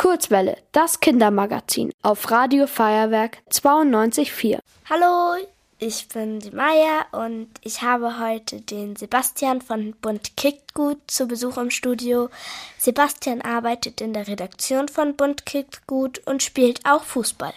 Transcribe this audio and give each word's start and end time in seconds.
Kurzwelle, 0.00 0.56
das 0.72 1.00
Kindermagazin 1.00 1.92
auf 2.00 2.30
Radio 2.30 2.66
Feuerwerk 2.66 3.36
92.4. 3.50 4.58
Hallo, 4.88 5.46
ich 5.78 6.08
bin 6.08 6.38
die 6.38 6.52
Maya 6.52 7.04
und 7.12 7.48
ich 7.60 7.82
habe 7.82 8.18
heute 8.18 8.62
den 8.62 8.96
Sebastian 8.96 9.60
von 9.60 9.92
Bund 10.00 10.38
Kickt 10.38 10.72
Gut 10.72 10.96
zu 11.06 11.28
Besuch 11.28 11.58
im 11.58 11.70
Studio. 11.70 12.30
Sebastian 12.78 13.42
arbeitet 13.42 14.00
in 14.00 14.14
der 14.14 14.26
Redaktion 14.26 14.88
von 14.88 15.16
Bund 15.16 15.44
Kickt 15.44 15.86
Gut 15.86 16.26
und 16.26 16.42
spielt 16.42 16.80
auch 16.86 17.02
Fußball. 17.02 17.52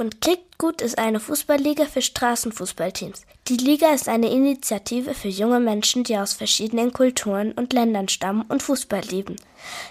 Bund 0.00 0.22
Kickt 0.22 0.56
Gut 0.56 0.80
ist 0.80 0.96
eine 0.96 1.20
Fußballliga 1.20 1.84
für 1.84 2.00
Straßenfußballteams. 2.00 3.20
Die 3.48 3.58
Liga 3.58 3.92
ist 3.92 4.08
eine 4.08 4.30
Initiative 4.30 5.12
für 5.12 5.28
junge 5.28 5.60
Menschen, 5.60 6.04
die 6.04 6.16
aus 6.16 6.32
verschiedenen 6.32 6.94
Kulturen 6.94 7.52
und 7.52 7.74
Ländern 7.74 8.08
stammen 8.08 8.46
und 8.48 8.62
Fußball 8.62 9.02
lieben. 9.02 9.36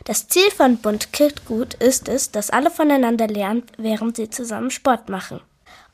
Das 0.06 0.28
Ziel 0.28 0.50
von 0.50 0.78
Bund 0.78 1.14
Kickt 1.14 1.46
Gut 1.46 1.76
ist 1.76 2.10
es, 2.10 2.32
dass 2.32 2.50
alle 2.50 2.72
voneinander 2.72 3.28
lernen, 3.28 3.62
während 3.78 4.16
sie 4.16 4.32
zusammen 4.32 4.72
Sport 4.72 5.10
machen. 5.10 5.42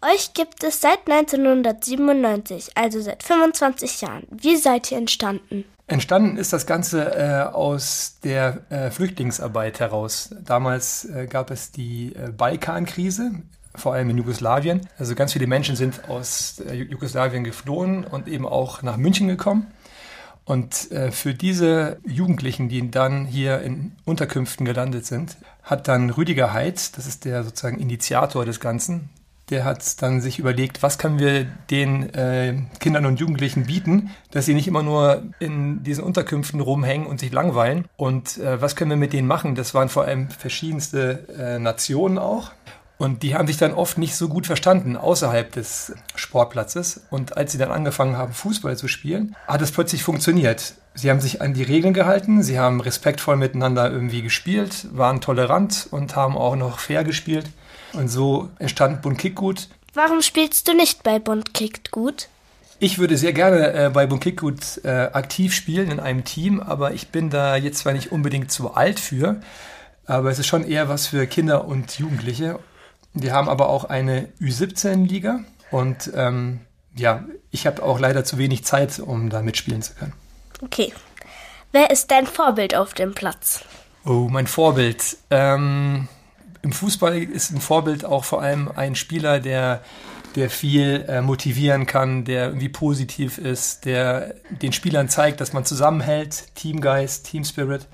Euch 0.02 0.34
gibt 0.34 0.64
es 0.64 0.80
seit 0.80 1.12
1997, 1.12 2.70
also 2.76 3.02
seit 3.02 3.22
25 3.22 4.00
Jahren. 4.00 4.28
Wie 4.32 4.56
seid 4.56 4.94
ihr 4.94 4.98
entstanden? 4.98 5.66
Entstanden 5.88 6.38
ist 6.38 6.54
das 6.54 6.66
Ganze 6.66 7.14
äh, 7.18 7.54
aus 7.54 8.20
der 8.24 8.62
äh, 8.70 8.92
Flüchtlingsarbeit 8.92 9.82
heraus. 9.82 10.34
Damals 10.42 11.04
äh, 11.04 11.28
gab 11.28 11.52
es 11.52 11.74
die 11.74 12.16
äh, 12.16 12.32
Balkankrise, 12.32 13.34
vor 13.78 13.94
allem 13.94 14.10
in 14.10 14.18
Jugoslawien. 14.18 14.82
Also 14.98 15.16
ganz 15.16 15.34
viele 15.34 15.48
Menschen 15.48 15.76
sind 15.76 16.10
aus 16.10 16.60
äh, 16.60 16.74
Jugoslawien 16.74 17.44
geflohen 17.44 18.04
und 18.04 18.28
eben 18.28 18.46
auch 18.46 18.82
nach 18.82 18.98
München 18.98 19.28
gekommen. 19.28 19.68
Und 20.46 20.92
äh, 20.92 21.12
für 21.12 21.34
diese 21.34 21.98
Jugendlichen, 22.06 22.70
die 22.70 22.92
dann 22.92 23.26
hier 23.26 23.62
in 23.62 23.94
Unterkünften 24.06 24.66
gelandet 24.66 25.06
sind, 25.06 25.38
hat 25.64 25.88
dann 25.88 26.12
Rüdiger 26.12 26.54
Heid, 26.54 26.98
das 26.98 27.08
ist 27.08 27.26
der 27.26 27.44
sozusagen 27.44 27.80
Initiator 27.80 28.46
des 28.46 28.60
Ganzen, 28.60 29.10
der 29.50 29.64
hat 29.64 30.02
dann 30.02 30.22
sich 30.22 30.40
überlegt, 30.40 30.82
was 30.82 30.98
können 30.98 31.20
wir 31.20 31.46
den 31.70 32.14
äh, 32.14 32.56
Kindern 32.80 33.06
und 33.06 33.20
Jugendlichen 33.20 33.66
bieten, 33.66 34.12
dass 34.32 34.46
sie 34.46 34.56
nicht 34.56 34.68
immer 34.68 34.82
nur 34.82 35.24
in 35.40 35.84
diesen 35.84 36.04
Unterkünften 36.04 36.60
rumhängen 36.62 37.06
und 37.06 37.20
sich 37.20 37.32
langweilen. 37.32 37.86
Und 37.96 38.40
was 38.40 38.76
können 38.76 38.90
wir 38.90 38.98
mit 38.98 39.14
denen 39.14 39.28
machen? 39.28 39.54
Das 39.54 39.76
waren 39.76 39.90
vor 39.90 40.06
allem 40.06 40.30
verschiedenste 40.30 41.60
Nationen 41.60 42.18
auch. 42.18 42.54
Und 42.98 43.24
die 43.24 43.36
haben 43.36 43.48
sich 43.48 43.58
dann 43.58 43.74
oft 43.74 43.98
nicht 43.98 44.16
so 44.16 44.30
gut 44.30 44.48
verstanden 44.48 44.96
außerhalb 44.96 45.52
des 45.52 45.94
Sportplatzes. 46.16 47.02
Und 47.10 47.36
als 47.36 47.52
sie 47.52 47.58
dann 47.58 47.72
angefangen 47.72 48.18
haben, 48.18 48.34
Fußball 48.34 48.78
zu 48.78 48.88
spielen, 48.88 49.36
hat 49.48 49.62
es 49.62 49.72
plötzlich 49.72 50.04
funktioniert. 50.04 50.76
Sie 50.94 51.10
haben 51.10 51.20
sich 51.20 51.42
an 51.42 51.54
die 51.54 51.64
Regeln 51.64 51.94
gehalten, 51.94 52.42
sie 52.42 52.58
haben 52.58 52.80
respektvoll 52.80 53.36
miteinander 53.36 53.92
irgendwie 53.92 54.22
gespielt, 54.22 54.88
waren 54.92 55.20
tolerant 55.20 55.88
und 55.92 56.16
haben 56.16 56.38
auch 56.38 56.56
noch 56.56 56.80
fair 56.80 57.04
gespielt. 57.04 57.48
Und 57.92 58.08
so 58.08 58.50
entstand 58.60 59.02
Bund 59.02 59.18
Kick 59.18 59.36
Gut. 59.36 59.68
Warum 59.94 60.22
spielst 60.22 60.68
du 60.68 60.74
nicht 60.74 61.04
bei 61.04 61.20
Bund 61.20 61.54
Kickt 61.54 61.92
Gut? 61.92 62.30
Ich 62.80 62.98
würde 62.98 63.18
sehr 63.18 63.34
gerne 63.34 63.74
äh, 63.74 63.90
bei 63.90 64.06
Bund 64.06 64.22
Kick 64.22 64.40
Gut 64.40 64.82
äh, 64.84 64.90
aktiv 64.90 65.54
spielen 65.54 65.92
in 65.92 66.00
einem 66.00 66.24
Team, 66.24 66.62
aber 66.62 66.94
ich 66.94 67.10
bin 67.10 67.30
da 67.30 67.58
jetzt 67.58 67.80
zwar 67.80 67.94
nicht 67.94 68.12
unbedingt 68.14 68.52
zu 68.52 68.74
alt 68.74 69.00
für, 69.00 69.42
aber 70.06 70.30
es 70.30 70.40
ist 70.40 70.48
schon 70.48 70.66
eher 70.66 70.88
was 70.88 71.08
für 71.08 71.28
Kinder 71.28 71.66
und 71.66 71.98
Jugendliche. 72.00 72.60
Wir 73.16 73.34
haben 73.34 73.50
aber 73.50 73.70
auch 73.70 73.86
eine 73.86 74.28
Ü17-Liga 74.42 75.40
und 75.72 76.12
ähm, 76.14 76.60
ja, 76.96 77.24
ich 77.50 77.66
habe 77.66 77.82
auch 77.82 78.00
leider 78.00 78.24
zu 78.26 78.38
wenig 78.38 78.66
Zeit, 78.66 79.00
um 79.00 79.30
da 79.30 79.42
mitspielen 79.42 79.82
zu 79.82 79.94
können. 79.96 80.14
Okay. 80.62 80.94
Wer 81.72 81.92
ist 81.92 82.12
dein 82.12 82.28
Vorbild 82.28 82.76
auf 82.76 82.94
dem 82.94 83.14
Platz? 83.14 83.64
Oh, 84.06 84.28
mein 84.30 84.48
Vorbild. 84.48 85.18
Ähm, 85.30 86.08
im 86.62 86.72
Fußball 86.72 87.18
ist 87.24 87.52
ein 87.52 87.62
Vorbild 87.62 88.06
auch 88.06 88.24
vor 88.24 88.42
allem 88.42 88.70
ein 88.76 88.96
Spieler, 88.96 89.40
der, 89.40 89.82
der 90.36 90.50
viel 90.50 91.06
äh, 91.08 91.22
motivieren 91.22 91.86
kann, 91.86 92.26
der 92.26 92.48
irgendwie 92.48 92.70
positiv 92.70 93.38
ist, 93.38 93.86
der 93.86 94.36
den 94.50 94.74
Spielern 94.74 95.10
zeigt, 95.10 95.42
dass 95.42 95.54
man 95.54 95.66
zusammenhält, 95.66 96.54
Teamgeist, 96.56 97.26
Teamspirit. 97.26 97.88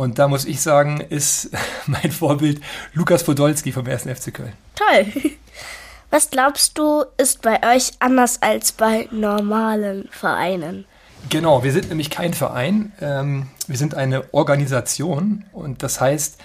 Und 0.00 0.18
da 0.18 0.28
muss 0.28 0.46
ich 0.46 0.62
sagen, 0.62 1.02
ist 1.02 1.50
mein 1.86 2.10
Vorbild 2.10 2.62
Lukas 2.94 3.22
Podolski 3.22 3.70
vom 3.70 3.86
1. 3.86 4.04
FC 4.04 4.32
Köln. 4.32 4.54
Toll. 4.74 5.12
Was 6.10 6.30
glaubst 6.30 6.78
du, 6.78 7.04
ist 7.18 7.42
bei 7.42 7.60
euch 7.76 7.92
anders 7.98 8.40
als 8.40 8.72
bei 8.72 9.08
normalen 9.10 10.08
Vereinen? 10.10 10.86
Genau, 11.28 11.62
wir 11.64 11.72
sind 11.72 11.90
nämlich 11.90 12.08
kein 12.08 12.32
Verein, 12.32 12.92
ähm, 13.02 13.48
wir 13.66 13.76
sind 13.76 13.94
eine 13.94 14.32
Organisation 14.32 15.44
und 15.52 15.82
das 15.82 16.00
heißt, 16.00 16.40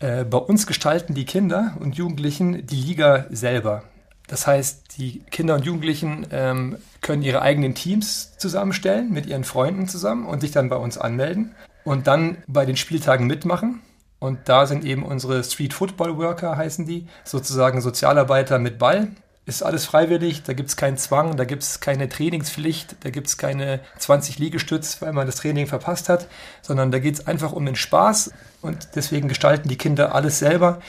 äh, 0.00 0.24
bei 0.24 0.38
uns 0.38 0.66
gestalten 0.66 1.14
die 1.14 1.26
Kinder 1.26 1.76
und 1.78 1.94
Jugendlichen 1.94 2.66
die 2.66 2.74
Liga 2.74 3.26
selber. 3.30 3.84
Das 4.26 4.48
heißt, 4.48 4.98
die 4.98 5.20
Kinder 5.30 5.54
und 5.54 5.64
Jugendlichen 5.64 6.26
ähm, 6.32 6.78
können 7.02 7.22
ihre 7.22 7.40
eigenen 7.40 7.76
Teams 7.76 8.36
zusammenstellen 8.36 9.12
mit 9.12 9.26
ihren 9.26 9.44
Freunden 9.44 9.86
zusammen 9.86 10.26
und 10.26 10.40
sich 10.40 10.50
dann 10.50 10.68
bei 10.68 10.76
uns 10.76 10.98
anmelden 10.98 11.54
und 11.86 12.06
dann 12.06 12.38
bei 12.46 12.66
den 12.66 12.76
Spieltagen 12.76 13.26
mitmachen. 13.26 13.80
Und 14.18 14.48
da 14.48 14.66
sind 14.66 14.84
eben 14.84 15.04
unsere 15.04 15.42
Street 15.44 15.72
Football 15.72 16.18
Worker, 16.18 16.56
heißen 16.56 16.86
die, 16.86 17.06
sozusagen 17.24 17.80
Sozialarbeiter 17.80 18.58
mit 18.58 18.78
Ball 18.78 19.08
ist 19.46 19.62
alles 19.62 19.84
freiwillig, 19.84 20.42
da 20.42 20.54
gibt 20.54 20.70
es 20.70 20.76
keinen 20.76 20.98
Zwang, 20.98 21.36
da 21.36 21.44
gibt 21.44 21.62
es 21.62 21.78
keine 21.78 22.08
Trainingspflicht, 22.08 22.96
da 23.04 23.10
gibt 23.10 23.28
es 23.28 23.38
keine 23.38 23.78
20 23.96 24.40
Liegestütz, 24.40 25.00
weil 25.00 25.12
man 25.12 25.24
das 25.24 25.36
Training 25.36 25.68
verpasst 25.68 26.08
hat, 26.08 26.26
sondern 26.62 26.90
da 26.90 26.98
geht 26.98 27.14
es 27.14 27.26
einfach 27.28 27.52
um 27.52 27.64
den 27.64 27.76
Spaß 27.76 28.32
und 28.60 28.88
deswegen 28.96 29.28
gestalten 29.28 29.68
die 29.68 29.78
Kinder 29.78 30.16
alles 30.16 30.40
selber 30.40 30.80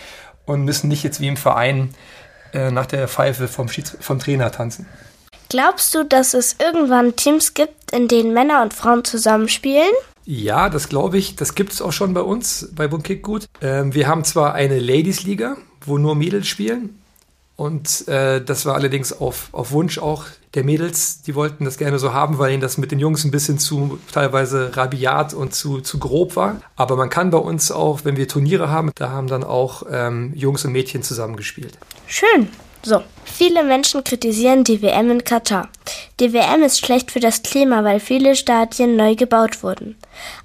und 0.46 0.64
müssen 0.64 0.88
nicht 0.88 1.04
jetzt 1.04 1.22
wie 1.22 1.28
im 1.28 1.38
Verein 1.38 1.94
äh, 2.52 2.72
nach 2.72 2.88
der 2.88 3.08
Pfeife 3.08 3.48
vom, 3.48 3.70
Schieds 3.70 3.96
vom 4.00 4.18
Trainer 4.18 4.52
tanzen. 4.52 4.88
Glaubst 5.50 5.94
du, 5.94 6.04
dass 6.04 6.34
es 6.34 6.56
irgendwann 6.60 7.16
Teams 7.16 7.54
gibt, 7.54 7.92
in 7.92 8.08
denen 8.08 8.34
Männer 8.34 8.64
und 8.64 8.74
Frauen 8.74 9.06
zusammenspielen? 9.06 9.94
Ja, 10.30 10.70
das 10.70 10.90
glaube 10.90 11.18
ich. 11.18 11.36
Das 11.36 11.56
gibt 11.56 11.72
es 11.72 11.82
auch 11.82 11.94
schon 11.94 12.14
bei 12.14 12.22
uns, 12.22 12.70
bei 12.76 12.88
Bund 12.88 13.04
Kick 13.04 13.26
Ähm, 13.62 13.94
wir 13.94 14.08
haben 14.08 14.24
zwar 14.24 14.54
eine 14.54 14.78
Ladies-Liga, 14.78 15.58
wo 15.86 15.98
nur 15.98 16.16
Mädels 16.16 16.48
spielen, 16.48 17.00
und 17.58 18.08
äh, 18.08 18.40
das 18.40 18.68
war 18.68 18.76
allerdings 18.76 19.12
auf, 19.12 19.50
auf 19.52 19.72
Wunsch 19.72 19.98
auch 19.98 20.26
der 20.54 20.64
Mädels. 20.64 21.24
Die 21.24 21.34
wollten 21.34 21.66
das 21.66 21.78
gerne 21.78 21.98
so 21.98 22.14
haben, 22.14 22.38
weil 22.38 22.54
ihnen 22.54 22.62
das 22.62 22.78
mit 22.78 22.92
den 22.92 23.00
Jungs 23.00 23.26
ein 23.26 23.32
bisschen 23.32 23.58
zu 23.58 23.98
teilweise 24.12 24.78
rabiat 24.78 25.34
und 25.34 25.56
zu, 25.56 25.82
zu 25.82 25.98
grob 25.98 26.36
war. 26.36 26.62
Aber 26.76 26.96
man 26.96 27.10
kann 27.10 27.32
bei 27.32 27.40
uns 27.40 27.72
auch, 27.72 28.02
wenn 28.04 28.16
wir 28.16 28.28
Turniere 28.28 28.70
haben, 28.70 28.92
da 28.94 29.10
haben 29.10 29.26
dann 29.26 29.44
auch 29.44 29.84
ähm, 29.92 30.34
Jungs 30.36 30.66
und 30.66 30.72
Mädchen 30.72 31.02
zusammengespielt. 31.02 31.80
Schön. 32.06 32.48
So, 32.84 33.02
viele 33.26 33.64
Menschen 33.64 34.04
kritisieren 34.04 34.64
die 34.64 34.84
WM 34.84 35.10
in 35.10 35.24
Katar. 35.24 35.68
Die 36.20 36.34
WM 36.34 36.64
ist 36.64 36.84
schlecht 36.84 37.12
für 37.12 37.20
das 37.20 37.44
Klima, 37.44 37.84
weil 37.84 38.00
viele 38.00 38.36
Stadien 38.36 38.96
neu 38.96 39.14
gebaut 39.14 39.62
wurden. 39.62 39.96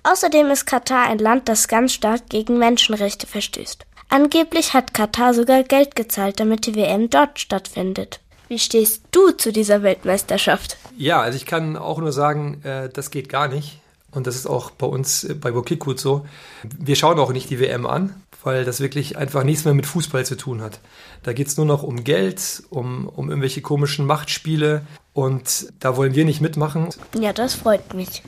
Außerdem 0.02 0.50
ist 0.50 0.66
Katar 0.66 1.08
ein 1.08 1.18
Land, 1.18 1.48
das 1.48 1.66
ganz 1.66 1.94
stark 1.94 2.28
gegen 2.28 2.58
Menschenrechte 2.58 3.26
verstößt. 3.26 3.86
Angeblich 4.10 4.74
hat 4.74 4.92
Katar 4.92 5.32
sogar 5.32 5.62
Geld 5.62 5.96
gezahlt, 5.96 6.40
damit 6.40 6.66
die 6.66 6.74
WM 6.74 7.08
dort 7.08 7.40
stattfindet. 7.40 8.20
Wie 8.48 8.58
stehst 8.58 9.04
du 9.12 9.30
zu 9.30 9.50
dieser 9.50 9.82
Weltmeisterschaft? 9.82 10.76
Ja, 10.98 11.22
also 11.22 11.36
ich 11.36 11.46
kann 11.46 11.78
auch 11.78 11.98
nur 11.98 12.12
sagen, 12.12 12.60
äh, 12.64 12.90
das 12.90 13.10
geht 13.10 13.30
gar 13.30 13.48
nicht. 13.48 13.78
Und 14.12 14.26
das 14.26 14.36
ist 14.36 14.46
auch 14.46 14.70
bei 14.70 14.86
uns 14.86 15.24
äh, 15.24 15.34
bei 15.34 15.50
Bokikut 15.50 15.98
so. 15.98 16.26
Wir 16.62 16.96
schauen 16.96 17.18
auch 17.18 17.32
nicht 17.32 17.50
die 17.50 17.58
WM 17.58 17.86
an, 17.86 18.14
weil 18.44 18.64
das 18.64 18.80
wirklich 18.80 19.16
einfach 19.16 19.42
nichts 19.42 19.64
mehr 19.64 19.74
mit 19.74 19.86
Fußball 19.86 20.24
zu 20.24 20.36
tun 20.36 20.60
hat. 20.60 20.80
Da 21.22 21.32
geht 21.32 21.48
es 21.48 21.56
nur 21.56 21.66
noch 21.66 21.82
um 21.82 22.04
Geld, 22.04 22.62
um, 22.70 23.08
um 23.08 23.28
irgendwelche 23.28 23.62
komischen 23.62 24.06
Machtspiele 24.06 24.82
und 25.14 25.72
da 25.80 25.96
wollen 25.96 26.14
wir 26.14 26.24
nicht 26.24 26.40
mitmachen. 26.40 26.90
Ja, 27.18 27.32
das 27.32 27.54
freut 27.54 27.94
mich. 27.94 28.22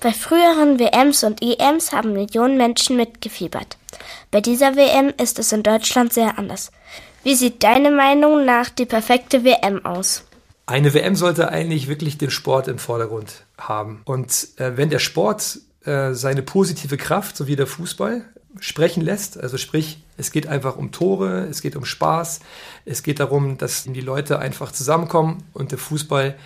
Bei 0.00 0.12
früheren 0.12 0.78
WMs 0.78 1.24
und 1.24 1.40
EMs 1.42 1.92
haben 1.92 2.12
Millionen 2.12 2.58
Menschen 2.58 2.96
mitgefiebert. 2.96 3.78
Bei 4.30 4.42
dieser 4.42 4.76
WM 4.76 5.12
ist 5.20 5.38
es 5.38 5.52
in 5.52 5.62
Deutschland 5.62 6.12
sehr 6.12 6.38
anders. 6.38 6.70
Wie 7.22 7.34
sieht 7.34 7.64
deine 7.64 7.90
Meinung 7.90 8.44
nach 8.44 8.68
die 8.68 8.84
perfekte 8.84 9.42
WM 9.42 9.84
aus? 9.84 10.25
Eine 10.66 10.92
WM 10.94 11.14
sollte 11.14 11.48
eigentlich 11.48 11.86
wirklich 11.86 12.18
den 12.18 12.30
Sport 12.30 12.66
im 12.66 12.78
Vordergrund 12.78 13.44
haben. 13.56 14.02
Und 14.04 14.48
äh, 14.56 14.76
wenn 14.76 14.90
der 14.90 14.98
Sport 14.98 15.60
äh, 15.84 16.12
seine 16.12 16.42
positive 16.42 16.96
Kraft, 16.96 17.36
so 17.36 17.46
wie 17.46 17.54
der 17.54 17.68
Fußball, 17.68 18.24
sprechen 18.58 19.00
lässt, 19.00 19.38
also 19.38 19.58
sprich, 19.58 20.02
es 20.16 20.32
geht 20.32 20.48
einfach 20.48 20.76
um 20.76 20.90
Tore, 20.90 21.46
es 21.48 21.62
geht 21.62 21.76
um 21.76 21.84
Spaß, 21.84 22.40
es 22.84 23.04
geht 23.04 23.20
darum, 23.20 23.58
dass 23.58 23.84
die 23.84 24.00
Leute 24.00 24.40
einfach 24.40 24.72
zusammenkommen 24.72 25.44
und 25.52 25.70
der 25.70 25.78
Fußball 25.78 26.36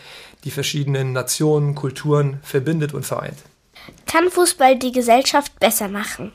die 0.44 0.50
verschiedenen 0.50 1.12
Nationen, 1.12 1.74
Kulturen 1.74 2.40
verbindet 2.42 2.92
und 2.92 3.06
vereint. 3.06 3.38
Kann 4.06 4.30
Fußball 4.30 4.78
die 4.78 4.92
Gesellschaft 4.92 5.58
besser 5.60 5.88
machen? 5.88 6.32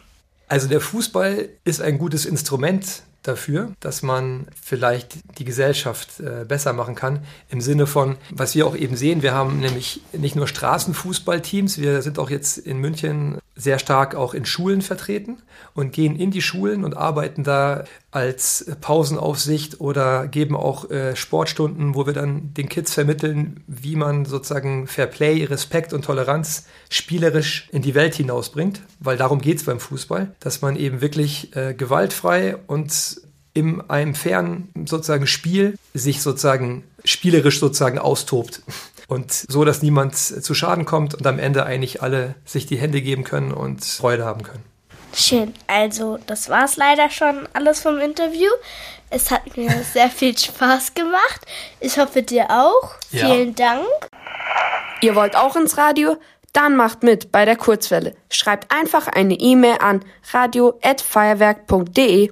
Also 0.47 0.67
der 0.67 0.81
Fußball 0.81 1.49
ist 1.63 1.81
ein 1.81 1.97
gutes 1.97 2.25
Instrument 2.25 3.03
dafür, 3.27 3.71
dass 3.79 4.01
man 4.01 4.47
vielleicht 4.61 5.39
die 5.39 5.45
Gesellschaft 5.45 6.19
äh, 6.19 6.45
besser 6.45 6.73
machen 6.73 6.95
kann. 6.95 7.23
Im 7.49 7.61
Sinne 7.61 7.87
von, 7.87 8.17
was 8.29 8.55
wir 8.55 8.67
auch 8.67 8.75
eben 8.75 8.95
sehen, 8.95 9.21
wir 9.21 9.33
haben 9.33 9.59
nämlich 9.59 10.01
nicht 10.13 10.35
nur 10.35 10.47
Straßenfußballteams, 10.47 11.79
wir 11.79 12.01
sind 12.01 12.19
auch 12.19 12.29
jetzt 12.29 12.57
in 12.57 12.77
München 12.77 13.39
sehr 13.55 13.79
stark 13.79 14.15
auch 14.15 14.33
in 14.33 14.45
Schulen 14.45 14.81
vertreten 14.81 15.41
und 15.73 15.93
gehen 15.93 16.17
in 16.17 16.29
die 16.29 16.41
Schulen 16.41 16.83
und 16.83 16.97
arbeiten 16.97 17.43
da 17.43 17.85
als 18.11 18.65
Pausenaufsicht 18.81 19.79
oder 19.79 20.27
geben 20.27 20.55
auch 20.55 20.89
äh, 20.91 21.15
Sportstunden, 21.15 21.95
wo 21.95 22.05
wir 22.05 22.13
dann 22.13 22.53
den 22.53 22.67
Kids 22.67 22.93
vermitteln, 22.93 23.63
wie 23.67 23.95
man 23.95 24.25
sozusagen 24.25 24.87
Fair 24.87 25.07
Play, 25.07 25.45
Respekt 25.45 25.93
und 25.93 26.03
Toleranz 26.03 26.65
spielerisch 26.89 27.69
in 27.71 27.81
die 27.81 27.95
Welt 27.95 28.15
hinausbringt, 28.15 28.81
weil 28.99 29.17
darum 29.17 29.39
geht 29.39 29.57
es 29.57 29.63
beim 29.63 29.79
Fußball, 29.79 30.35
dass 30.39 30.61
man 30.61 30.75
eben 30.75 30.99
wirklich 30.99 31.55
äh, 31.55 31.73
gewaltfrei 31.73 32.57
und 32.67 33.21
in 33.53 33.81
einem 33.89 34.15
fairen 34.15 34.69
sozusagen 34.85 35.27
Spiel 35.27 35.77
sich 35.93 36.21
sozusagen 36.21 36.83
spielerisch 37.05 37.59
sozusagen 37.59 37.99
austobt. 37.99 38.61
Und 39.07 39.31
so, 39.31 39.65
dass 39.65 39.81
niemand 39.81 40.15
zu 40.15 40.53
Schaden 40.53 40.85
kommt 40.85 41.13
und 41.13 41.25
am 41.27 41.39
Ende 41.39 41.65
eigentlich 41.65 42.01
alle 42.01 42.35
sich 42.45 42.65
die 42.65 42.77
Hände 42.77 43.01
geben 43.01 43.23
können 43.23 43.51
und 43.51 43.85
Freude 43.85 44.25
haben 44.25 44.43
können. 44.43 44.63
Schön. 45.13 45.53
Also, 45.67 46.17
das 46.27 46.49
war 46.49 46.65
es 46.65 46.75
leider 46.75 47.09
schon 47.09 47.47
alles 47.53 47.81
vom 47.81 47.99
Interview. 47.99 48.49
Es 49.09 49.31
hat 49.31 49.55
mir 49.55 49.71
sehr 49.93 50.09
viel 50.09 50.37
Spaß 50.37 50.93
gemacht. 50.93 51.45
Ich 51.79 51.97
hoffe, 51.97 52.21
dir 52.21 52.47
auch. 52.49 52.95
Ja. 53.11 53.27
Vielen 53.27 53.55
Dank. 53.55 53.85
Ihr 55.01 55.15
wollt 55.15 55.35
auch 55.35 55.55
ins 55.55 55.77
Radio? 55.77 56.17
Dann 56.51 56.75
macht 56.75 57.03
mit 57.03 57.31
bei 57.31 57.45
der 57.45 57.57
Kurzwelle. 57.57 58.15
Schreibt 58.29 58.73
einfach 58.73 59.07
eine 59.07 59.35
E-Mail 59.35 59.77
an 59.79 60.03
radio@feuerwerk.de. 60.31 62.31